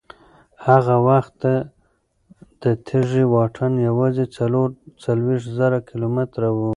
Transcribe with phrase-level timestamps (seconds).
[0.67, 1.39] هغه وخت
[2.61, 4.67] د تېږې واټن یوازې څلور
[5.03, 6.59] څلوېښت زره کیلومتره و.